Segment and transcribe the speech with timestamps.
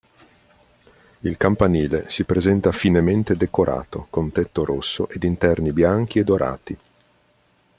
[1.19, 6.77] Il campanile si presenta finemente decorato, con tetto rosso ed interni bianchi e dorati.